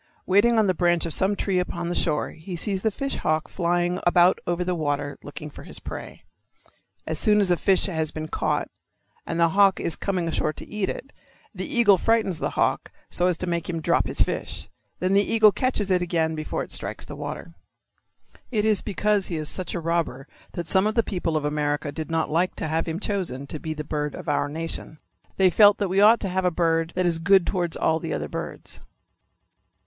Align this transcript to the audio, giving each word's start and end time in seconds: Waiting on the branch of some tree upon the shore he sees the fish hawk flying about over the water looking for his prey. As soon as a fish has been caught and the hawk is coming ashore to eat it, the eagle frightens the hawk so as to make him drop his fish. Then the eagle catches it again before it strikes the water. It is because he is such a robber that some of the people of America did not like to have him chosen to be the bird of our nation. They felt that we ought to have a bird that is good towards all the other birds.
Waiting 0.25 0.57
on 0.57 0.65
the 0.65 0.73
branch 0.73 1.05
of 1.05 1.13
some 1.13 1.35
tree 1.35 1.59
upon 1.59 1.87
the 1.87 1.93
shore 1.93 2.31
he 2.31 2.55
sees 2.55 2.81
the 2.81 2.89
fish 2.89 3.17
hawk 3.17 3.47
flying 3.47 3.99
about 4.03 4.39
over 4.47 4.63
the 4.63 4.73
water 4.73 5.19
looking 5.21 5.51
for 5.51 5.61
his 5.61 5.77
prey. 5.77 6.23
As 7.05 7.19
soon 7.19 7.39
as 7.39 7.51
a 7.51 7.55
fish 7.55 7.85
has 7.85 8.09
been 8.09 8.27
caught 8.27 8.67
and 9.27 9.39
the 9.39 9.49
hawk 9.49 9.79
is 9.79 9.95
coming 9.95 10.27
ashore 10.27 10.53
to 10.53 10.67
eat 10.67 10.89
it, 10.89 11.13
the 11.53 11.67
eagle 11.67 11.99
frightens 11.99 12.39
the 12.39 12.49
hawk 12.57 12.91
so 13.11 13.27
as 13.27 13.37
to 13.37 13.45
make 13.45 13.69
him 13.69 13.79
drop 13.79 14.07
his 14.07 14.21
fish. 14.23 14.67
Then 14.97 15.13
the 15.13 15.21
eagle 15.21 15.51
catches 15.51 15.91
it 15.91 16.01
again 16.01 16.33
before 16.33 16.63
it 16.63 16.71
strikes 16.71 17.05
the 17.05 17.15
water. 17.15 17.53
It 18.49 18.65
is 18.65 18.81
because 18.81 19.27
he 19.27 19.35
is 19.37 19.49
such 19.49 19.75
a 19.75 19.79
robber 19.79 20.27
that 20.53 20.67
some 20.67 20.87
of 20.87 20.95
the 20.95 21.03
people 21.03 21.37
of 21.37 21.45
America 21.45 21.91
did 21.91 22.09
not 22.09 22.31
like 22.31 22.55
to 22.55 22.67
have 22.67 22.87
him 22.87 22.99
chosen 22.99 23.45
to 23.45 23.59
be 23.59 23.75
the 23.75 23.83
bird 23.83 24.15
of 24.15 24.27
our 24.27 24.49
nation. 24.49 24.97
They 25.37 25.51
felt 25.51 25.77
that 25.77 25.89
we 25.89 26.01
ought 26.01 26.19
to 26.21 26.29
have 26.29 26.43
a 26.43 26.49
bird 26.49 26.93
that 26.95 27.05
is 27.05 27.19
good 27.19 27.45
towards 27.45 27.77
all 27.77 27.99
the 27.99 28.13
other 28.15 28.27
birds. 28.27 28.79